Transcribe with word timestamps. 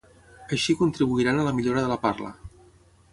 Així 0.55 0.75
contribuiran 0.79 1.41
a 1.41 1.45
la 1.49 1.53
millora 1.57 1.83
de 1.83 1.91
la 1.91 1.99
parla. 2.07 2.33